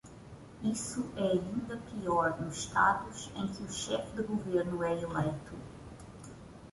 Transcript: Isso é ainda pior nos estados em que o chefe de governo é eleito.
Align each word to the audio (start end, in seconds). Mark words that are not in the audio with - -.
Isso 0.63 1.07
é 1.15 1.21
ainda 1.33 1.77
pior 1.77 2.41
nos 2.41 2.57
estados 2.57 3.29
em 3.35 3.47
que 3.47 3.61
o 3.61 3.71
chefe 3.71 4.15
de 4.15 4.23
governo 4.23 4.81
é 4.83 4.99
eleito. 4.99 5.53